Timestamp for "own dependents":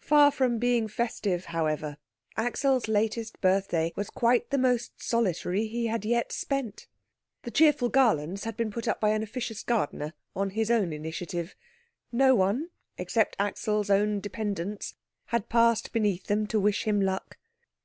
13.90-14.96